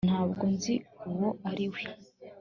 ntabwo 0.09 0.43
nzi 0.53 0.75
uwo 1.09 1.29
ari 1.49 1.65
we 1.73 1.81